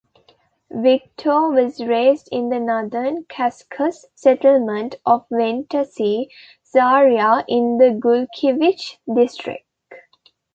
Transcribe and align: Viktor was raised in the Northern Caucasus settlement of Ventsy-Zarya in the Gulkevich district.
Viktor 0.71 1.49
was 1.49 1.79
raised 1.79 2.27
in 2.31 2.49
the 2.49 2.59
Northern 2.59 3.23
Caucasus 3.25 4.07
settlement 4.15 4.95
of 5.05 5.27
Ventsy-Zarya 5.29 7.45
in 7.47 7.77
the 7.77 7.91
Gulkevich 8.03 8.97
district. 9.13 9.67